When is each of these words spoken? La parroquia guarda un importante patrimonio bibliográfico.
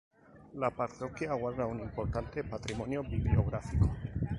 La 0.55 0.71
parroquia 0.71 1.35
guarda 1.35 1.67
un 1.67 1.79
importante 1.81 2.43
patrimonio 2.43 3.03
bibliográfico. 3.03 3.87